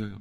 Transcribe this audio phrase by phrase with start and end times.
[0.00, 0.16] Ja, ja.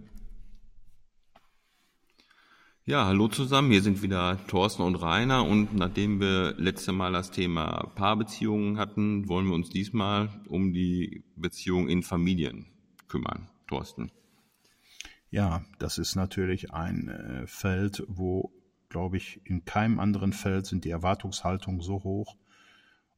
[2.84, 3.72] Ja, hallo zusammen.
[3.72, 9.30] Hier sind wieder Thorsten und Rainer und nachdem wir letzte Mal das Thema Paarbeziehungen hatten,
[9.30, 12.66] wollen wir uns diesmal um die Beziehung in Familien
[13.08, 13.48] kümmern.
[13.68, 14.12] Thorsten.
[15.30, 18.52] Ja, das ist natürlich ein äh, Feld, wo,
[18.90, 22.36] glaube ich, in keinem anderen Feld sind die Erwartungshaltungen so hoch,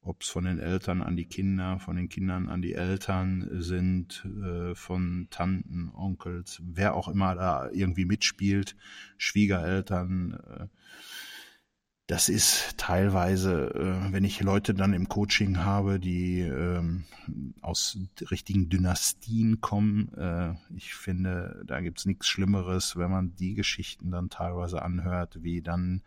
[0.03, 4.25] ob es von den Eltern an die Kinder, von den Kindern an die Eltern sind,
[4.43, 8.75] äh, von Tanten, Onkels, wer auch immer da irgendwie mitspielt,
[9.17, 10.39] Schwiegereltern.
[10.47, 10.67] Äh,
[12.07, 17.05] das ist teilweise, äh, wenn ich Leute dann im Coaching habe, die ähm,
[17.61, 17.97] aus
[18.31, 20.11] richtigen Dynastien kommen,
[20.75, 26.01] ich finde, da gibt's nichts Schlimmeres, wenn man die Geschichten dann teilweise anhört, wie dann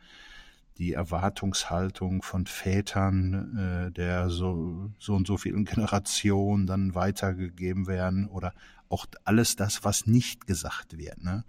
[0.78, 8.26] die Erwartungshaltung von Vätern äh, der so, so und so vielen Generationen dann weitergegeben werden
[8.26, 8.54] oder
[8.88, 11.22] auch alles das, was nicht gesagt wird.
[11.22, 11.44] Ne?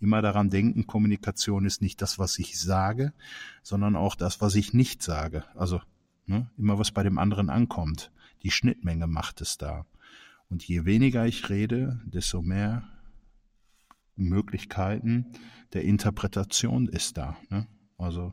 [0.00, 3.12] Immer daran denken, Kommunikation ist nicht das, was ich sage,
[3.62, 5.44] sondern auch das, was ich nicht sage.
[5.54, 5.80] Also
[6.26, 8.10] ne, immer was bei dem anderen ankommt.
[8.42, 9.84] Die Schnittmenge macht es da.
[10.48, 12.88] Und je weniger ich rede, desto mehr
[14.16, 15.26] Möglichkeiten
[15.74, 17.36] der Interpretation ist da.
[17.50, 17.66] Ne?
[17.98, 18.32] Also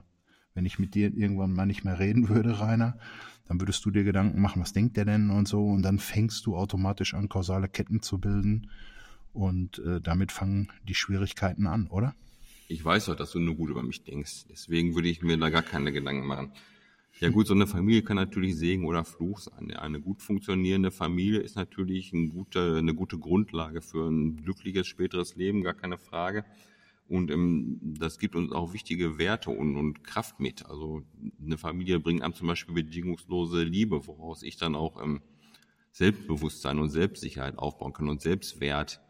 [0.58, 2.98] wenn ich mit dir irgendwann mal nicht mehr reden würde, Rainer,
[3.48, 6.48] dann würdest du dir Gedanken machen, was denkt der denn und so, und dann fängst
[6.48, 8.72] du automatisch an, kausale Ketten zu bilden.
[9.34, 12.16] Und äh, damit fangen die Schwierigkeiten an, oder?
[12.70, 14.48] Ich weiß doch, dass du nur gut über mich denkst.
[14.50, 16.52] Deswegen würde ich mir da gar keine Gedanken machen.
[17.20, 19.72] Ja gut, so eine Familie kann natürlich Segen oder Fluch sein.
[19.76, 25.36] Eine gut funktionierende Familie ist natürlich eine gute, eine gute Grundlage für ein glückliches späteres
[25.36, 26.46] Leben, gar keine Frage.
[27.08, 30.66] Und ähm, das gibt uns auch wichtige Werte und, und Kraft mit.
[30.66, 31.04] Also
[31.42, 35.22] eine Familie bringt einem zum Beispiel bedingungslose Liebe, woraus ich dann auch ähm,
[35.92, 39.02] Selbstbewusstsein und Selbstsicherheit aufbauen kann und Selbstwert.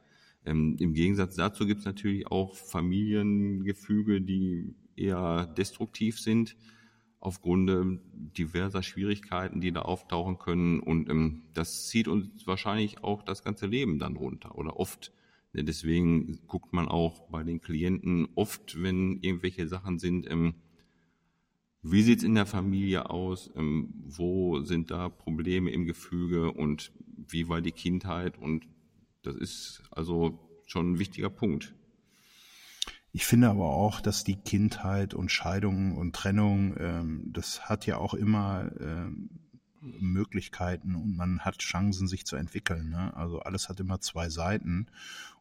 [0.45, 6.55] Ähm, Im Gegensatz dazu gibt es natürlich auch Familiengefüge, die eher destruktiv sind,
[7.19, 10.79] aufgrund ähm, diverser Schwierigkeiten, die da auftauchen können.
[10.79, 15.11] Und ähm, das zieht uns wahrscheinlich auch das ganze Leben dann runter oder oft
[15.65, 20.55] Deswegen guckt man auch bei den Klienten oft, wenn irgendwelche Sachen sind, ähm,
[21.83, 26.51] wie sieht's in der Familie aus, ähm, wo sind da Probleme im Gefüge?
[26.51, 28.37] Und wie war die Kindheit?
[28.37, 28.67] Und
[29.21, 31.73] das ist also schon ein wichtiger Punkt.
[33.13, 37.97] Ich finde aber auch, dass die Kindheit und Scheidung und Trennung, ähm, das hat ja
[37.97, 39.29] auch immer ähm,
[39.81, 42.89] Möglichkeiten und man hat Chancen, sich zu entwickeln.
[42.89, 43.15] Ne?
[43.15, 44.87] Also alles hat immer zwei Seiten.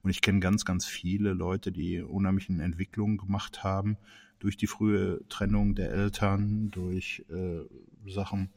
[0.03, 3.97] Und ich kenne ganz, ganz viele Leute, die unheimlichen Entwicklungen gemacht haben
[4.39, 7.63] durch die frühe Trennung der Eltern, durch äh,
[8.11, 8.51] Sachen.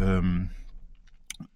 [0.00, 0.50] Ähm,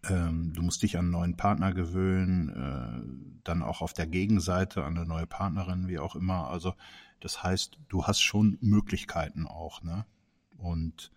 [0.09, 4.85] ähm, du musst dich an einen neuen Partner gewöhnen, äh, dann auch auf der Gegenseite
[4.85, 6.49] an eine neue Partnerin, wie auch immer.
[6.49, 6.75] Also
[7.21, 10.05] das heißt, du hast schon Möglichkeiten auch, ne?
[10.59, 11.11] Und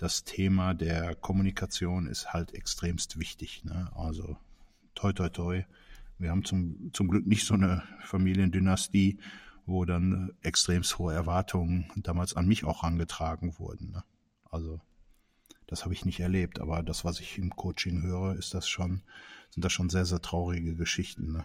[0.00, 3.64] das Thema der Kommunikation ist halt extremst wichtig.
[3.66, 3.90] Ne?
[3.94, 4.38] Also
[4.94, 5.64] toi toi toi.
[6.16, 9.18] Wir haben zum, zum Glück nicht so eine Familiendynastie,
[9.66, 13.90] wo dann extremst hohe Erwartungen damals an mich auch angetragen wurden.
[13.90, 14.02] Ne?
[14.50, 14.80] Also
[15.66, 19.02] das habe ich nicht erlebt, aber das, was ich im Coaching höre, ist das schon,
[19.50, 21.32] sind das schon sehr, sehr traurige Geschichten.
[21.32, 21.44] Ne?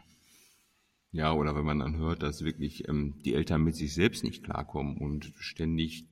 [1.12, 4.46] Ja, oder wenn man dann hört, dass wirklich ähm, die Eltern mit sich selbst nicht
[4.46, 6.08] klarkommen und ständig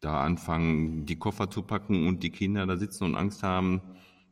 [0.00, 3.82] da anfangen, die Koffer zu packen und die Kinder da sitzen und Angst haben,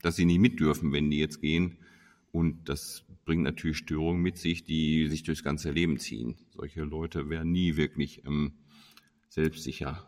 [0.03, 1.79] dass sie nicht mit dürfen, wenn die jetzt gehen.
[2.33, 6.37] Und das bringt natürlich Störungen mit sich, die sich durchs ganze Leben ziehen.
[6.55, 8.53] Solche Leute werden nie wirklich ähm,
[9.29, 10.07] selbstsicher.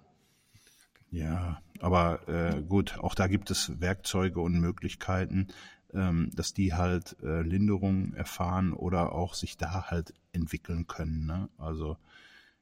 [1.10, 5.48] Ja, aber äh, gut, auch da gibt es Werkzeuge und Möglichkeiten,
[5.94, 11.26] ähm, dass die halt äh, Linderung erfahren oder auch sich da halt entwickeln können.
[11.26, 11.48] Ne?
[11.56, 11.96] Also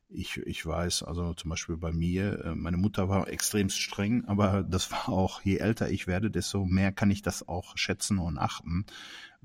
[0.08, 4.62] ich, ich weiß, also zum Beispiel bei mir, äh, meine Mutter war extremst streng, aber
[4.62, 8.38] das war auch, je älter ich werde, desto mehr kann ich das auch schätzen und
[8.38, 8.86] achten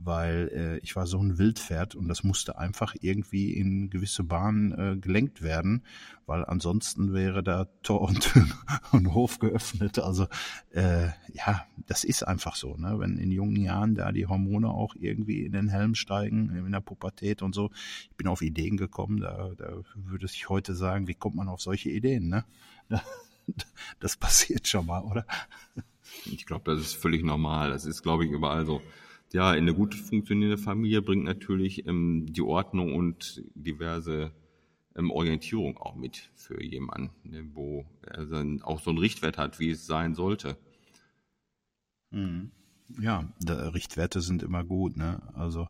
[0.04, 4.72] weil äh, ich war so ein Wildpferd und das musste einfach irgendwie in gewisse Bahnen
[4.72, 5.84] äh, gelenkt werden,
[6.26, 8.34] weil ansonsten wäre da Tor und,
[8.92, 10.00] und Hof geöffnet.
[10.00, 10.28] Also
[10.72, 13.00] äh, ja, das ist einfach so, ne?
[13.00, 16.80] Wenn in jungen Jahren da die Hormone auch irgendwie in den Helm steigen, in der
[16.80, 17.70] Pubertät und so.
[18.10, 21.62] Ich bin auf Ideen gekommen, da, da würde ich heute sagen, wie kommt man auf
[21.62, 22.46] solche Ideen, ne?
[24.00, 25.26] Das passiert schon mal, oder?
[26.26, 27.72] Ich glaube, das ist völlig normal.
[27.72, 28.82] Das ist, glaube ich, überall so
[29.34, 34.32] ja, eine gut funktionierende Familie bringt natürlich ähm, die Ordnung und diverse
[34.96, 39.60] ähm, Orientierung auch mit für jemanden, ne, wo er dann auch so einen Richtwert hat,
[39.60, 40.58] wie es sein sollte.
[42.12, 42.52] Mhm.
[43.00, 45.22] Ja, Richtwerte sind immer gut, ne?
[45.34, 45.70] Also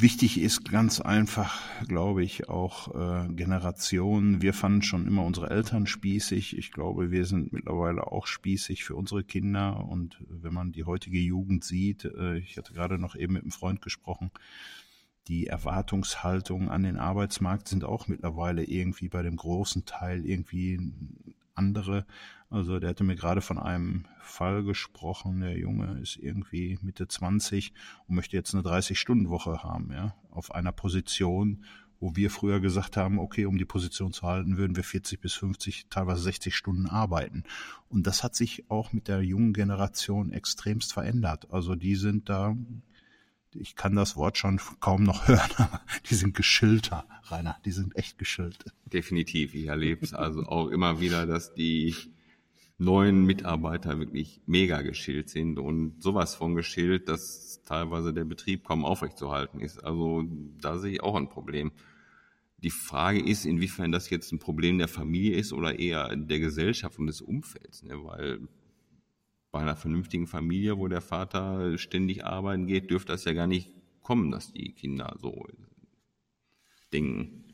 [0.00, 4.40] Wichtig ist ganz einfach, glaube ich, auch äh, Generationen.
[4.40, 6.56] Wir fanden schon immer unsere Eltern spießig.
[6.56, 9.84] Ich glaube, wir sind mittlerweile auch spießig für unsere Kinder.
[9.84, 13.50] Und wenn man die heutige Jugend sieht, äh, ich hatte gerade noch eben mit einem
[13.50, 14.30] Freund gesprochen,
[15.28, 20.80] die Erwartungshaltungen an den Arbeitsmarkt sind auch mittlerweile irgendwie bei dem großen Teil irgendwie
[21.54, 22.06] andere.
[22.50, 25.40] Also der hatte mir gerade von einem Fall gesprochen.
[25.40, 27.72] Der Junge ist irgendwie Mitte 20
[28.08, 31.64] und möchte jetzt eine 30-Stunden-Woche haben, ja, auf einer Position,
[32.00, 35.34] wo wir früher gesagt haben, okay, um die Position zu halten, würden wir 40 bis
[35.34, 37.44] 50, teilweise 60 Stunden arbeiten.
[37.88, 41.46] Und das hat sich auch mit der jungen Generation extremst verändert.
[41.52, 42.56] Also die sind da,
[43.52, 47.94] ich kann das Wort schon kaum noch hören, aber die sind geschilter, Rainer, die sind
[47.94, 48.64] echt geschillt.
[48.86, 51.94] Definitiv, ich erlebe es also auch immer wieder, dass die
[52.80, 58.86] neuen Mitarbeiter wirklich mega geschillt sind und sowas von geschillt, dass teilweise der Betrieb kaum
[58.86, 59.84] aufrechtzuerhalten ist.
[59.84, 60.24] Also
[60.60, 61.72] da sehe ich auch ein Problem.
[62.62, 66.98] Die Frage ist, inwiefern das jetzt ein Problem der Familie ist oder eher der Gesellschaft
[66.98, 68.02] und des Umfelds, ne?
[68.02, 68.48] weil
[69.50, 73.70] bei einer vernünftigen Familie, wo der Vater ständig arbeiten geht, dürfte das ja gar nicht
[74.02, 75.46] kommen, dass die Kinder so
[76.92, 77.49] denken.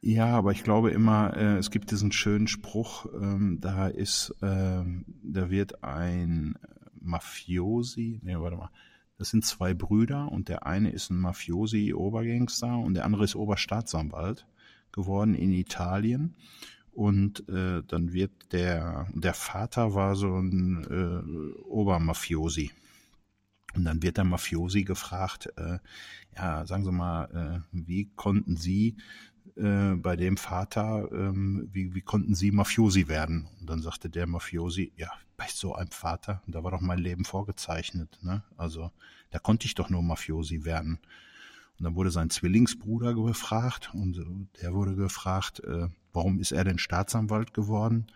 [0.00, 4.84] Ja, aber ich glaube immer, äh, es gibt diesen schönen Spruch, ähm, da ist, äh,
[5.22, 6.56] da wird ein
[7.00, 8.70] Mafiosi, nee, warte mal,
[9.18, 14.46] das sind zwei Brüder und der eine ist ein Mafiosi-Obergangster und der andere ist Oberstaatsanwalt
[14.92, 16.34] geworden in Italien.
[16.92, 22.72] Und äh, dann wird der, der Vater war so ein äh, Obermafiosi.
[23.74, 25.78] Und dann wird der Mafiosi gefragt, äh,
[26.36, 28.96] ja, sagen Sie mal, äh, wie konnten Sie
[29.58, 33.48] äh, bei dem Vater, ähm, wie, wie konnten Sie Mafiosi werden?
[33.60, 37.24] Und dann sagte der Mafiosi, ja, bei so einem Vater, da war doch mein Leben
[37.24, 38.18] vorgezeichnet.
[38.22, 38.42] Ne?
[38.56, 38.90] Also
[39.30, 40.98] da konnte ich doch nur Mafiosi werden.
[41.78, 44.24] Und dann wurde sein Zwillingsbruder gefragt und
[44.60, 48.06] der wurde gefragt, äh, warum ist er denn Staatsanwalt geworden?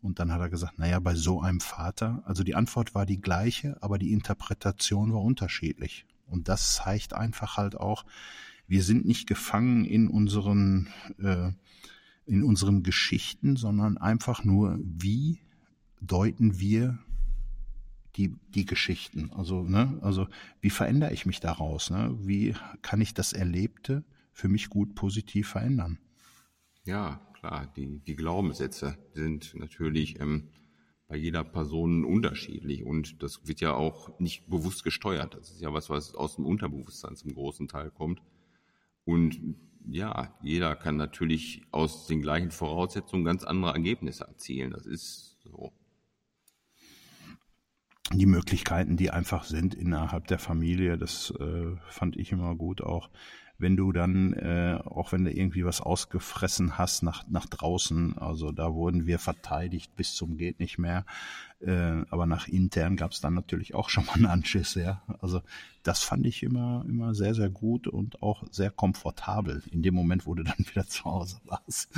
[0.00, 3.20] Und dann hat er gesagt, naja, bei so einem Vater, also die Antwort war die
[3.20, 6.06] gleiche, aber die Interpretation war unterschiedlich.
[6.26, 8.04] Und das zeigt einfach halt auch,
[8.66, 10.88] wir sind nicht gefangen in unseren,
[11.18, 11.50] äh,
[12.26, 15.40] in unseren Geschichten, sondern einfach nur, wie
[16.00, 16.98] deuten wir
[18.16, 19.30] die, die Geschichten?
[19.32, 20.28] Also, ne, also,
[20.60, 21.90] wie verändere ich mich daraus?
[21.90, 22.16] Ne?
[22.20, 25.98] Wie kann ich das Erlebte für mich gut positiv verändern?
[26.84, 30.48] Ja, klar, die, die Glaubenssätze sind natürlich ähm,
[31.06, 35.34] bei jeder Person unterschiedlich und das wird ja auch nicht bewusst gesteuert.
[35.34, 38.22] Das ist ja was, was aus dem Unterbewusstsein zum großen Teil kommt.
[39.04, 39.56] Und
[39.88, 44.70] ja, jeder kann natürlich aus den gleichen Voraussetzungen ganz andere Ergebnisse erzielen.
[44.70, 45.72] Das ist so.
[48.12, 53.10] Die Möglichkeiten, die einfach sind innerhalb der Familie, das äh, fand ich immer gut auch
[53.62, 58.52] wenn du dann, äh, auch wenn du irgendwie was ausgefressen hast nach, nach draußen, also
[58.52, 61.06] da wurden wir verteidigt bis zum geht nicht mehr,
[61.60, 65.02] äh, aber nach intern gab es dann natürlich auch schon mal einen Anschiss, ja.
[65.20, 65.40] Also
[65.84, 70.26] das fand ich immer, immer sehr, sehr gut und auch sehr komfortabel in dem Moment,
[70.26, 71.88] wo du dann wieder zu Hause warst.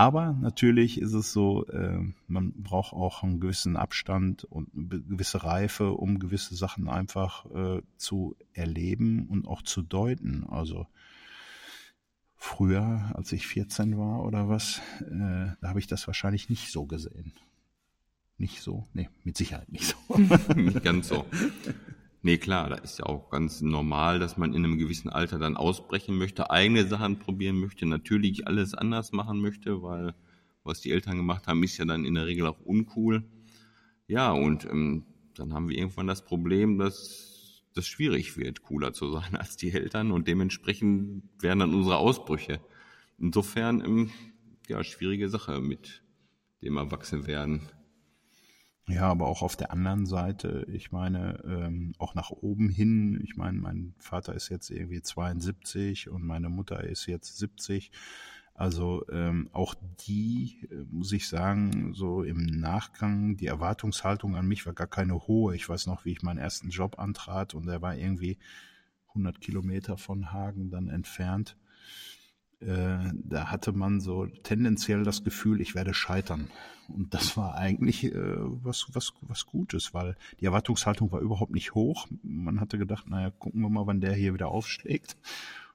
[0.00, 5.44] Aber natürlich ist es so, äh, man braucht auch einen gewissen Abstand und eine gewisse
[5.44, 10.46] Reife, um gewisse Sachen einfach äh, zu erleben und auch zu deuten.
[10.48, 10.86] Also
[12.34, 16.86] früher, als ich 14 war oder was, äh, da habe ich das wahrscheinlich nicht so
[16.86, 17.34] gesehen.
[18.38, 18.86] Nicht so?
[18.94, 20.16] Nee, mit Sicherheit nicht so.
[20.56, 21.26] nicht ganz so.
[22.22, 25.56] Nee, klar, da ist ja auch ganz normal, dass man in einem gewissen Alter dann
[25.56, 30.14] ausbrechen möchte, eigene Sachen probieren möchte, natürlich alles anders machen möchte, weil
[30.62, 33.24] was die Eltern gemacht haben, ist ja dann in der Regel auch uncool.
[34.06, 39.10] Ja, und ähm, dann haben wir irgendwann das Problem, dass das schwierig wird, cooler zu
[39.10, 42.60] sein als die Eltern und dementsprechend werden dann unsere Ausbrüche.
[43.18, 44.10] Insofern, ähm,
[44.68, 46.02] ja, schwierige Sache mit
[46.62, 47.62] dem Erwachsenwerden.
[48.90, 53.36] Ja, aber auch auf der anderen Seite, ich meine, ähm, auch nach oben hin, ich
[53.36, 57.92] meine, mein Vater ist jetzt irgendwie 72 und meine Mutter ist jetzt 70.
[58.54, 59.74] Also ähm, auch
[60.06, 65.14] die, äh, muss ich sagen, so im Nachgang, die Erwartungshaltung an mich war gar keine
[65.26, 65.54] hohe.
[65.54, 68.38] Ich weiß noch, wie ich meinen ersten Job antrat und der war irgendwie
[69.10, 71.56] 100 Kilometer von Hagen dann entfernt.
[72.60, 76.48] Äh, da hatte man so tendenziell das Gefühl, ich werde scheitern.
[76.88, 81.74] Und das war eigentlich äh, was, was, was Gutes, weil die Erwartungshaltung war überhaupt nicht
[81.74, 82.06] hoch.
[82.22, 85.16] Man hatte gedacht, naja, gucken wir mal, wann der hier wieder aufschlägt.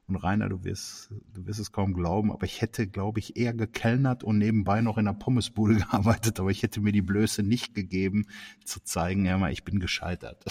[0.08, 3.54] Und Rainer, du wirst, du wirst es kaum glauben, aber ich hätte, glaube ich, eher
[3.54, 7.74] gekellnert und nebenbei noch in der Pommesbude gearbeitet, aber ich hätte mir die Blöße nicht
[7.74, 8.28] gegeben,
[8.64, 10.46] zu zeigen, ja mal, ich bin gescheitert.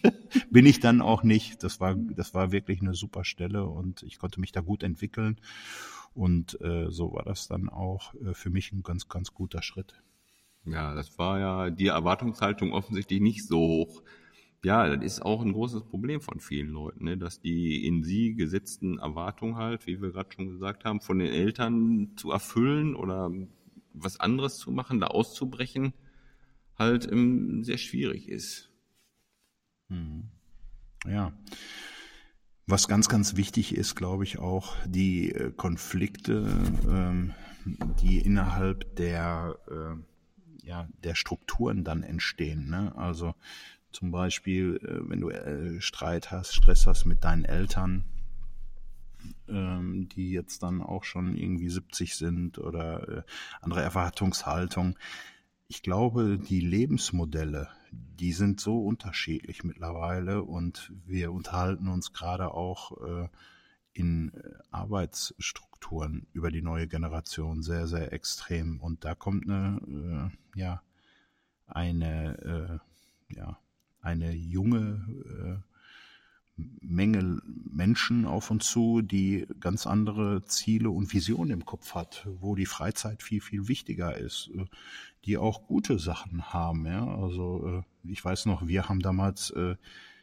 [0.50, 1.62] bin ich dann auch nicht.
[1.62, 5.40] Das war, das war wirklich eine super Stelle und ich konnte mich da gut entwickeln.
[6.12, 10.02] Und äh, so war das dann auch äh, für mich ein ganz, ganz guter Schritt.
[10.64, 14.02] Ja, das war ja die Erwartungshaltung offensichtlich nicht so hoch
[14.64, 17.16] ja, das ist auch ein großes Problem von vielen Leuten, ne?
[17.16, 21.32] dass die in sie gesetzten Erwartungen halt, wie wir gerade schon gesagt haben, von den
[21.32, 23.30] Eltern zu erfüllen oder
[23.92, 25.92] was anderes zu machen, da auszubrechen,
[26.76, 28.70] halt ähm, sehr schwierig ist.
[29.88, 30.24] Mhm.
[31.06, 31.32] Ja.
[32.66, 36.46] Was ganz, ganz wichtig ist, glaube ich, auch die äh, Konflikte,
[36.86, 37.32] ähm,
[38.02, 42.68] die innerhalb der, äh, ja, der Strukturen dann entstehen.
[42.68, 42.94] Ne?
[42.96, 43.34] Also
[43.92, 48.04] zum Beispiel, äh, wenn du äh, Streit hast, Stress hast mit deinen Eltern,
[49.48, 53.22] ähm, die jetzt dann auch schon irgendwie 70 sind oder äh,
[53.60, 54.98] andere Erwartungshaltung.
[55.68, 63.28] Ich glaube, die Lebensmodelle, die sind so unterschiedlich mittlerweile und wir unterhalten uns gerade auch
[63.92, 64.32] in
[64.70, 68.80] Arbeitsstrukturen über die neue Generation sehr, sehr extrem.
[68.80, 70.82] Und da kommt eine, ja,
[71.66, 72.80] eine,
[73.28, 73.58] ja,
[74.00, 75.68] eine junge äh,
[76.80, 82.56] Menge Menschen auf uns zu, die ganz andere Ziele und Visionen im Kopf hat, wo
[82.56, 84.64] die Freizeit viel, viel wichtiger ist, äh,
[85.24, 86.86] die auch gute Sachen haben.
[86.86, 87.06] Ja?
[87.06, 89.76] Also äh, ich weiß noch, wir haben damals, äh,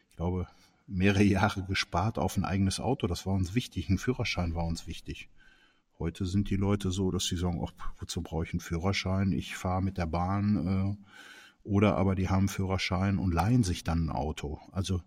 [0.09, 0.47] ich glaube,
[0.87, 3.07] mehrere Jahre gespart auf ein eigenes Auto.
[3.07, 3.89] Das war uns wichtig.
[3.89, 5.29] Ein Führerschein war uns wichtig.
[5.99, 9.31] Heute sind die Leute so, dass sie sagen, oh, wozu brauche ich einen Führerschein?
[9.31, 10.97] Ich fahre mit der Bahn.
[10.99, 11.05] Äh,
[11.65, 14.59] oder aber die haben Führerschein und leihen sich dann ein Auto.
[14.71, 15.01] Also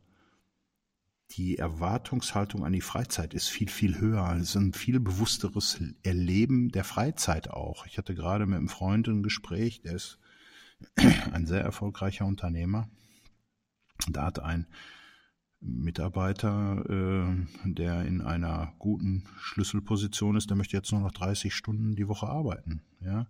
[1.32, 4.34] die Erwartungshaltung an die Freizeit ist viel, viel höher.
[4.36, 7.86] Es ist ein viel bewussteres Erleben der Freizeit auch.
[7.86, 10.18] Ich hatte gerade mit einem Freund ein Gespräch, der ist
[11.32, 12.88] ein sehr erfolgreicher Unternehmer.
[14.08, 14.66] Da hat ein
[15.60, 21.94] Mitarbeiter, äh, der in einer guten Schlüsselposition ist, der möchte jetzt nur noch 30 Stunden
[21.94, 22.82] die Woche arbeiten.
[23.00, 23.26] Ja,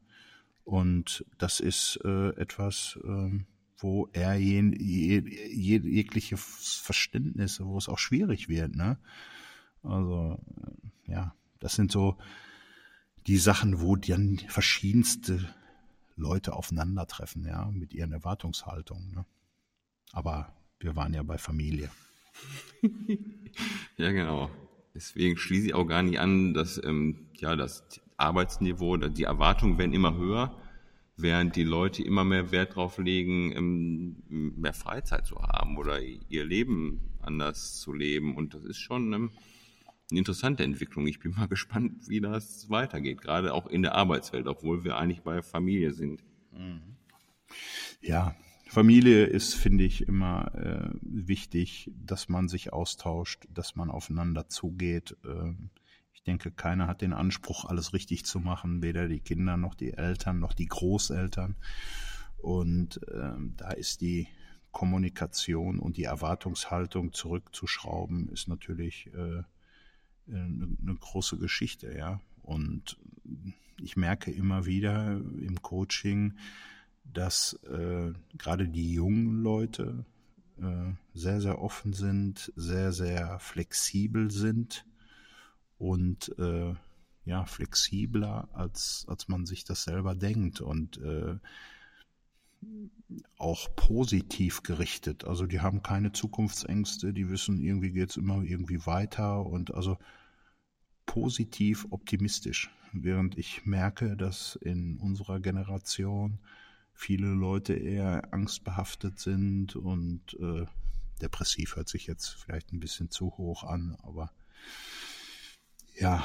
[0.69, 3.31] und das ist äh, etwas, äh,
[3.79, 5.21] wo er je, je,
[5.51, 6.43] je, jegliches
[6.85, 8.77] Verständnis, wo es auch schwierig wird.
[8.77, 8.99] Ne?
[9.83, 10.39] Also
[11.07, 12.19] äh, ja, das sind so
[13.27, 15.55] die Sachen, wo dann verschiedenste
[16.17, 19.15] Leute aufeinandertreffen, ja, mit ihren Erwartungshaltungen.
[19.15, 19.25] Ne?
[20.13, 21.91] Aber wir waren ja bei Familie.
[23.97, 24.51] ja, genau.
[24.95, 29.95] Deswegen schließe ich auch gar nicht an, dass ähm, ja das Arbeitsniveau, die Erwartungen werden
[29.95, 30.55] immer höher,
[31.17, 36.45] während die Leute immer mehr Wert darauf legen, ähm, mehr Freizeit zu haben oder ihr
[36.45, 38.37] Leben anders zu leben.
[38.37, 39.31] Und das ist schon ähm,
[40.11, 41.07] eine interessante Entwicklung.
[41.07, 45.23] Ich bin mal gespannt, wie das weitergeht, gerade auch in der Arbeitswelt, obwohl wir eigentlich
[45.23, 46.23] bei Familie sind.
[48.01, 48.35] Ja,
[48.69, 55.17] Familie ist, finde ich, immer äh, wichtig, dass man sich austauscht, dass man aufeinander zugeht.
[55.25, 55.53] Äh,
[56.19, 59.93] ich denke, keiner hat den Anspruch, alles richtig zu machen, weder die Kinder noch die
[59.93, 61.55] Eltern noch die Großeltern.
[62.39, 64.27] Und ähm, da ist die
[64.73, 69.43] Kommunikation und die Erwartungshaltung zurückzuschrauben, ist natürlich äh,
[70.27, 72.21] eine, eine große Geschichte, ja.
[72.43, 72.99] Und
[73.81, 76.37] ich merke immer wieder im Coaching,
[77.05, 80.05] dass äh, gerade die jungen Leute
[80.61, 84.85] äh, sehr, sehr offen sind, sehr, sehr flexibel sind
[85.79, 86.75] und äh,
[87.25, 91.37] ja flexibler als als man sich das selber denkt und äh,
[93.37, 95.25] auch positiv gerichtet.
[95.25, 99.97] Also die haben keine Zukunftsängste, die wissen, irgendwie geht's immer irgendwie weiter und also
[101.07, 102.71] positiv optimistisch.
[102.93, 106.39] Während ich merke, dass in unserer Generation
[106.93, 110.67] viele Leute eher angstbehaftet sind und äh,
[111.21, 114.33] depressiv hört sich jetzt vielleicht ein bisschen zu hoch an, aber
[116.01, 116.25] ja,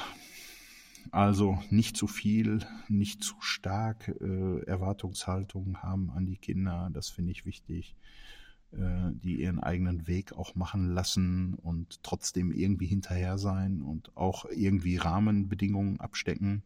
[1.11, 7.31] also nicht zu viel, nicht zu stark äh, Erwartungshaltungen haben an die Kinder, das finde
[7.31, 7.95] ich wichtig,
[8.71, 14.45] äh, die ihren eigenen Weg auch machen lassen und trotzdem irgendwie hinterher sein und auch
[14.45, 16.63] irgendwie Rahmenbedingungen abstecken.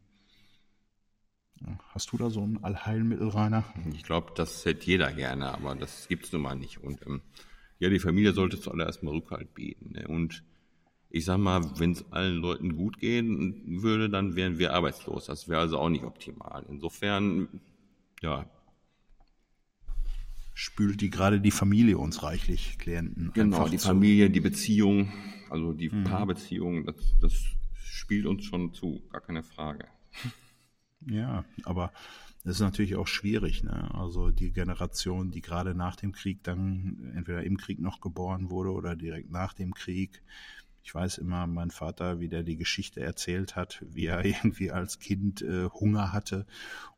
[1.90, 3.64] Hast du da so ein Allheilmittel, Rainer?
[3.94, 6.78] Ich glaube, das hätte jeder gerne, aber das gibt's nun mal nicht.
[6.84, 7.22] Und ähm,
[7.80, 9.94] ja, die Familie sollte zuallererst mal Rückhalt bieten.
[9.94, 10.08] Ne?
[10.08, 10.44] Und
[11.10, 15.26] ich sag mal, wenn es allen Leuten gut gehen würde, dann wären wir arbeitslos.
[15.26, 16.66] Das wäre also auch nicht optimal.
[16.70, 17.48] Insofern,
[18.22, 18.46] ja,
[20.54, 23.32] spült die gerade die Familie uns reichlich Klienten.
[23.34, 23.88] Genau, die zu.
[23.88, 25.14] Familie, die Beziehung,
[25.50, 26.04] also die mhm.
[26.04, 27.34] Paarbeziehung, das, das
[27.76, 29.86] spielt uns schon zu, gar keine Frage.
[31.06, 31.92] Ja, aber
[32.44, 33.64] das ist natürlich auch schwierig.
[33.64, 33.94] Ne?
[33.94, 38.72] Also die Generation, die gerade nach dem Krieg dann entweder im Krieg noch geboren wurde
[38.72, 40.24] oder direkt nach dem Krieg,
[40.88, 45.00] ich weiß immer, mein Vater, wie der die Geschichte erzählt hat, wie er irgendwie als
[45.00, 46.46] Kind äh, Hunger hatte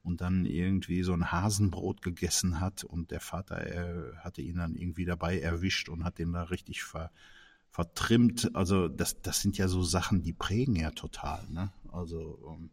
[0.03, 4.75] und dann irgendwie so ein Hasenbrot gegessen hat und der Vater er hatte ihn dann
[4.75, 7.12] irgendwie dabei erwischt und hat den da richtig ver,
[7.72, 8.55] vertrimmt.
[8.55, 11.50] Also das, das sind ja so Sachen, die prägen ja total.
[11.50, 11.72] Ne?
[11.91, 12.69] Also ähm,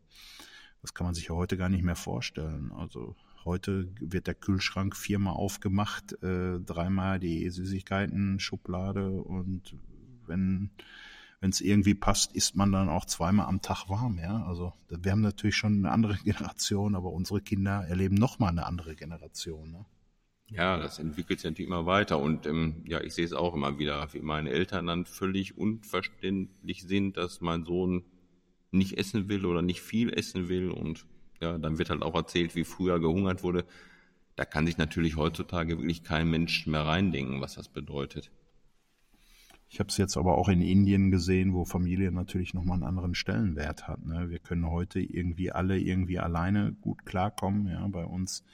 [0.83, 2.73] das kann man sich ja heute gar nicht mehr vorstellen.
[2.73, 9.77] Also Heute wird der Kühlschrank viermal aufgemacht, äh, dreimal die Süßigkeiten-Schublade und
[10.29, 10.71] wenn
[11.41, 14.19] wenn es irgendwie passt, isst man dann auch zweimal am Tag warm.
[14.19, 18.49] Ja, also wir haben natürlich schon eine andere Generation, aber unsere Kinder erleben noch mal
[18.49, 19.71] eine andere Generation.
[19.71, 19.85] Ne?
[20.49, 23.79] Ja, das entwickelt sich natürlich immer weiter und ähm, ja, ich sehe es auch immer
[23.79, 28.05] wieder, wie meine Eltern dann völlig unverständlich sind, dass mein Sohn
[28.71, 31.07] nicht essen will oder nicht viel essen will und
[31.41, 33.65] ja, dann wird halt auch erzählt, wie früher gehungert wurde.
[34.37, 38.31] Da kann sich natürlich heutzutage wirklich kein Mensch mehr reindenken, was das bedeutet.
[39.69, 43.15] Ich habe es jetzt aber auch in Indien gesehen, wo Familie natürlich nochmal einen anderen
[43.15, 44.05] Stellenwert hat.
[44.07, 44.31] Ne?
[44.31, 47.67] Wir können heute irgendwie alle irgendwie alleine gut klarkommen.
[47.67, 47.87] Ja?
[47.89, 48.45] Bei uns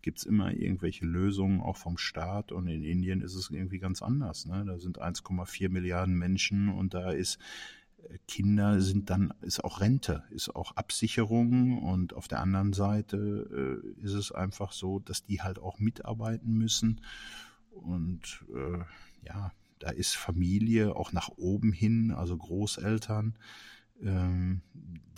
[0.00, 2.52] gibt's immer irgendwelche Lösungen, auch vom Staat.
[2.52, 4.46] Und in Indien ist es irgendwie ganz anders.
[4.46, 4.64] Ne?
[4.64, 7.38] Da sind 1,4 Milliarden Menschen und da ist
[8.08, 13.82] äh, Kinder sind dann, ist auch Rente, ist auch Absicherung und auf der anderen Seite
[13.98, 17.00] äh, ist es einfach so, dass die halt auch mitarbeiten müssen
[17.70, 18.78] und äh,
[19.26, 23.34] ja, da ist Familie auch nach oben hin, also Großeltern,
[24.02, 24.62] ähm,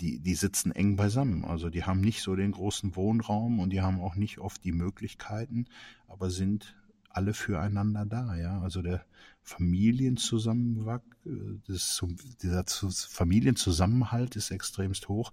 [0.00, 1.44] die, die sitzen eng beisammen.
[1.44, 4.72] Also die haben nicht so den großen Wohnraum und die haben auch nicht oft die
[4.72, 5.66] Möglichkeiten,
[6.08, 6.76] aber sind
[7.10, 8.60] alle füreinander da, ja.
[8.60, 9.04] Also der
[9.42, 11.58] Familienzusammenwachs, äh,
[12.42, 15.32] dieser Familienzusammenhalt ist extremst hoch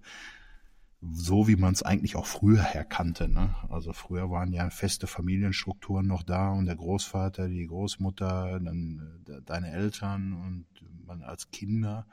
[1.02, 3.30] so wie man es eigentlich auch früher herkannte.
[3.30, 3.56] Ne?
[3.70, 9.42] Also früher waren ja feste Familienstrukturen noch da und der Großvater, die Großmutter, dann äh,
[9.46, 10.66] deine Eltern und
[11.06, 12.06] man als Kinder.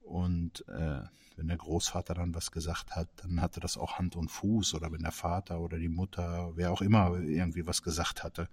[0.00, 1.02] Und äh,
[1.36, 4.74] wenn der Großvater dann was gesagt hat, dann hatte das auch Hand und Fuß.
[4.74, 8.48] Oder wenn der Vater oder die Mutter, wer auch immer irgendwie was gesagt hatte.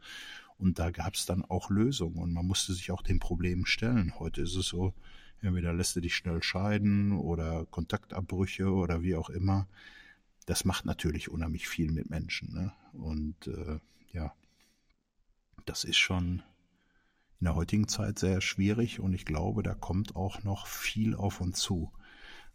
[0.57, 4.13] Und da gab es dann auch Lösungen und man musste sich auch den Problemen stellen.
[4.19, 4.93] Heute ist es so,
[5.41, 9.67] Entweder lässt du dich schnell scheiden oder Kontaktabbrüche oder wie auch immer.
[10.45, 12.54] Das macht natürlich unheimlich viel mit Menschen.
[12.54, 12.73] Ne?
[12.93, 13.80] Und äh,
[14.13, 14.34] ja,
[15.65, 16.41] das ist schon
[17.39, 21.39] in der heutigen Zeit sehr schwierig und ich glaube, da kommt auch noch viel auf
[21.39, 21.91] uns zu,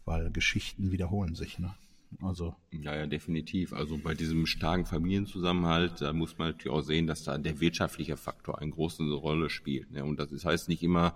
[0.03, 1.57] weil Geschichten wiederholen sich.
[1.57, 1.73] Ne?
[2.21, 3.73] Also ja, ja, definitiv.
[3.73, 8.17] Also bei diesem starken Familienzusammenhalt, da muss man natürlich auch sehen, dass da der wirtschaftliche
[8.17, 9.91] Faktor eine große Rolle spielt.
[9.91, 10.03] Ne?
[10.03, 11.15] Und das heißt nicht immer,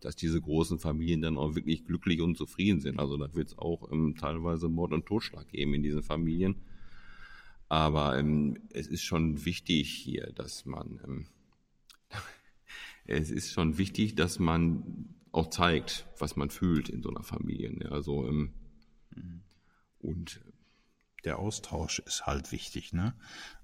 [0.00, 2.98] dass diese großen Familien dann auch wirklich glücklich und zufrieden sind.
[2.98, 6.56] Also da wird es auch ähm, teilweise Mord und Totschlag geben in diesen Familien.
[7.68, 11.26] Aber ähm, es ist schon wichtig hier, dass man ähm,
[13.04, 17.72] es ist schon wichtig, dass man auch zeigt, was man fühlt in so einer Familie.
[17.72, 17.90] Ne?
[17.92, 18.52] Also ähm,
[19.14, 19.40] mhm.
[19.98, 20.40] und
[21.24, 23.14] der Austausch ist halt wichtig, ne?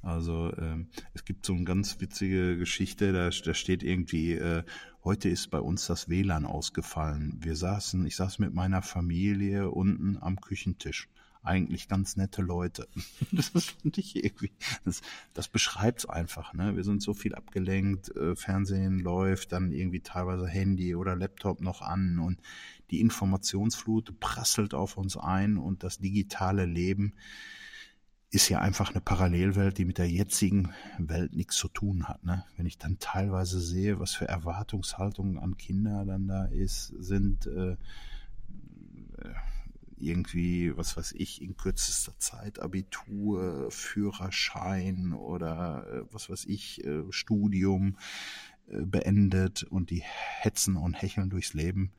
[0.02, 4.64] Also ähm, es gibt so eine ganz witzige Geschichte, da, da steht irgendwie, äh,
[5.04, 7.38] heute ist bei uns das WLAN ausgefallen.
[7.40, 11.08] Wir saßen, ich saß mit meiner Familie unten am Küchentisch
[11.44, 12.88] eigentlich ganz nette Leute.
[13.32, 14.52] Das finde ich irgendwie,
[14.84, 15.00] das,
[15.32, 16.76] das beschreibt's einfach, ne?
[16.76, 21.82] Wir sind so viel abgelenkt, äh, Fernsehen läuft, dann irgendwie teilweise Handy oder Laptop noch
[21.82, 22.40] an und
[22.90, 27.14] die Informationsflut prasselt auf uns ein und das digitale Leben
[28.30, 32.24] ist ja einfach eine Parallelwelt, die mit der jetzigen Welt nichts zu tun hat.
[32.24, 32.44] Ne?
[32.56, 37.76] Wenn ich dann teilweise sehe, was für Erwartungshaltungen an Kinder dann da ist, sind äh,
[39.98, 47.02] irgendwie, was weiß ich, in kürzester Zeit Abitur, Führerschein oder äh, was weiß ich, äh,
[47.10, 47.96] Studium
[48.68, 51.92] äh, beendet und die hetzen und hecheln durchs Leben,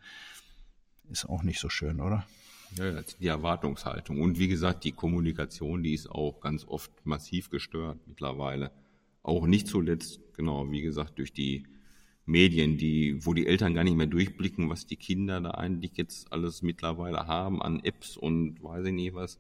[1.10, 2.26] ist auch nicht so schön, oder?
[2.78, 4.22] Ja, die Erwartungshaltung.
[4.22, 8.72] Und wie gesagt, die Kommunikation, die ist auch ganz oft massiv gestört mittlerweile.
[9.24, 11.66] Auch nicht zuletzt, genau, wie gesagt, durch die
[12.26, 16.32] Medien, die, wo die Eltern gar nicht mehr durchblicken, was die Kinder da eigentlich jetzt
[16.34, 19.40] alles mittlerweile haben an Apps und weiß ich nicht was.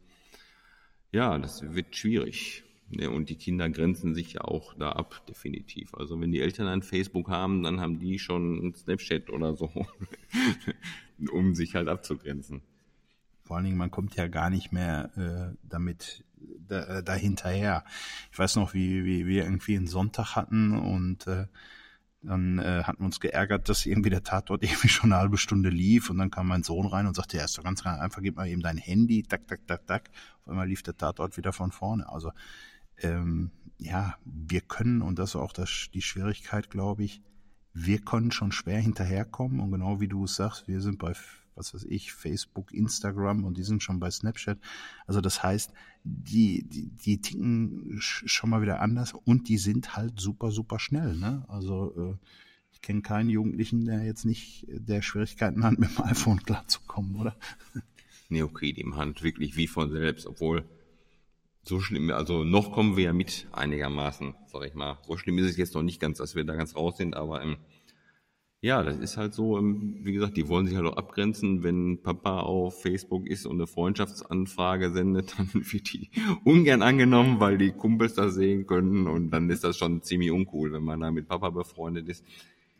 [1.12, 2.64] Ja, das wird schwierig.
[2.90, 5.96] Ne, und die Kinder grenzen sich ja auch da ab, definitiv.
[5.96, 9.72] Also wenn die Eltern ein Facebook haben, dann haben die schon ein Snapchat oder so,
[11.32, 12.62] um sich halt abzugrenzen.
[13.42, 16.24] Vor allen Dingen, man kommt ja gar nicht mehr äh, damit
[16.68, 17.84] da, dahinterher.
[18.32, 21.48] Ich weiß noch, wie, wie wir irgendwie einen Sonntag hatten und äh,
[22.26, 25.70] dann äh, hatten wir uns geärgert, dass irgendwie der Tatort irgendwie schon eine halbe Stunde
[25.70, 28.36] lief und dann kam mein Sohn rein und sagte, ja, ist doch ganz einfach, gib
[28.36, 30.10] mal eben dein Handy, tak, tak, tak, tak.
[30.44, 32.10] Auf einmal lief der Tatort wieder von vorne.
[32.10, 32.32] Also
[33.02, 37.22] ähm, ja, wir können, und das ist auch das, die Schwierigkeit, glaube ich,
[37.74, 41.14] wir können schon schwer hinterherkommen und genau wie du es sagst, wir sind bei
[41.56, 44.60] was weiß ich, Facebook, Instagram und die sind schon bei Snapchat.
[45.08, 45.72] Also das heißt,
[46.04, 51.16] die, die, die ticken schon mal wieder anders und die sind halt super, super schnell.
[51.16, 51.46] Ne?
[51.48, 52.26] Also äh,
[52.72, 57.36] ich kenne keinen Jugendlichen, der jetzt nicht der Schwierigkeiten hat, mit dem iPhone klarzukommen, oder?
[58.28, 60.66] Nee, okay, dem Hand wirklich wie von selbst, obwohl
[61.62, 64.98] so schlimm, also noch kommen wir ja mit einigermaßen, sag ich mal.
[65.06, 67.42] So schlimm ist es jetzt noch nicht ganz, dass wir da ganz raus sind, aber
[67.42, 67.58] ähm,
[68.66, 71.62] ja, das ist halt so, ähm, wie gesagt, die wollen sich halt auch abgrenzen.
[71.62, 76.10] Wenn Papa auf Facebook ist und eine Freundschaftsanfrage sendet, dann wird die
[76.44, 80.74] ungern angenommen, weil die Kumpels das sehen können und dann ist das schon ziemlich uncool,
[80.74, 82.26] wenn man da mit Papa befreundet ist.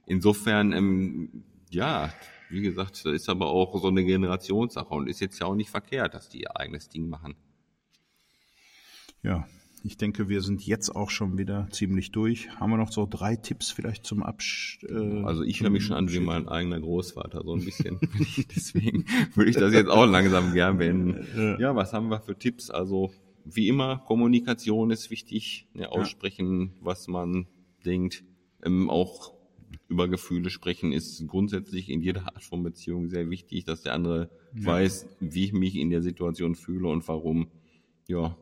[0.08, 2.12] Insofern, ähm, ja,
[2.50, 5.70] wie gesagt, das ist aber auch so eine Generationssache und ist jetzt ja auch nicht
[5.70, 7.36] verkehrt, dass die ihr eigenes Ding machen.
[9.22, 9.48] Ja,
[9.86, 12.50] ich denke, wir sind jetzt auch schon wieder ziemlich durch.
[12.60, 14.80] Haben wir noch so drei Tipps vielleicht zum Absch...
[14.90, 18.00] Äh, also ich höre mich schon an wie mein eigener Großvater, so ein bisschen.
[18.56, 21.58] Deswegen würde ich das jetzt auch langsam gern beenden.
[21.60, 22.72] Ja, was haben wir für Tipps?
[22.72, 23.12] Also
[23.46, 25.68] wie immer, Kommunikation ist wichtig.
[25.74, 26.86] Ne, aussprechen, ja.
[26.86, 27.46] was man
[27.86, 28.24] denkt.
[28.64, 29.36] Ähm, auch
[29.88, 34.32] über Gefühle sprechen ist grundsätzlich in jeder Art von Beziehung sehr wichtig, dass der andere
[34.56, 34.66] ja.
[34.66, 37.52] weiß, wie ich mich in der Situation fühle und warum.
[38.08, 38.36] Ja,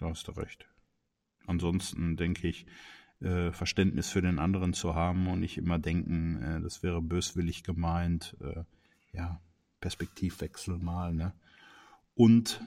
[0.00, 0.66] da hast du recht.
[1.46, 2.66] Ansonsten denke ich,
[3.20, 7.62] äh, Verständnis für den anderen zu haben und nicht immer denken, äh, das wäre böswillig
[7.62, 8.36] gemeint.
[8.40, 8.64] Äh,
[9.12, 9.40] ja,
[9.80, 11.32] Perspektivwechsel mal, ne?
[12.14, 12.60] Und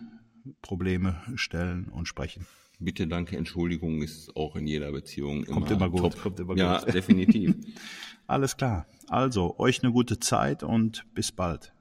[0.61, 2.45] Probleme stellen und sprechen.
[2.79, 6.01] Bitte, danke, Entschuldigung ist auch in jeder Beziehung kommt immer, immer gut.
[6.01, 6.21] Top.
[6.21, 6.93] Kommt immer ja, gut.
[6.93, 7.55] definitiv.
[8.27, 8.85] Alles klar.
[9.07, 11.73] Also, euch eine gute Zeit und bis bald.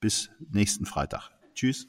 [0.00, 1.30] Bis nächsten Freitag.
[1.54, 1.86] Tschüss.